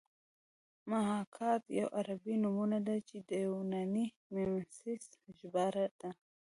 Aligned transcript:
محاکات 0.91 1.61
یوه 1.77 1.89
عربي 1.97 2.35
نومونه 2.43 2.79
ده 2.87 2.95
چې 3.07 3.17
د 3.29 3.31
یوناني 3.45 4.07
میمیسیس 4.33 5.05
ژباړه 5.39 5.85
ده 5.99 6.09